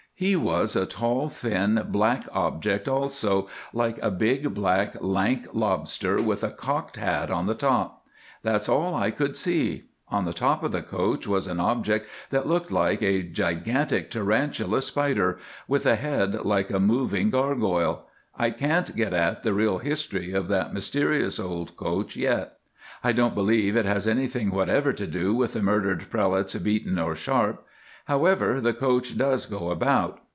[0.21, 6.43] "He was a tall thin, black object also, like a big, black, lank lobster, with
[6.43, 8.05] a cocked hat on the top.
[8.43, 9.85] That's all I could see.
[10.09, 14.83] On the top of the coach was an object that looked like a gigantic tarantula
[14.83, 18.05] spider, with a head like a moving gargoyle.
[18.37, 22.59] I can't get at the real history of that mysterious old coach yet.
[23.03, 27.15] I don't believe it has anything whatever to do with the murdered prelates, Beaton or
[27.15, 27.65] Sharpe.
[28.05, 30.21] However, the coach does go about.